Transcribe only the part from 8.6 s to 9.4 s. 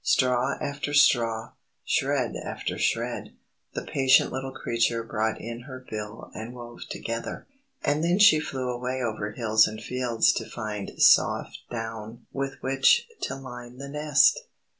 away over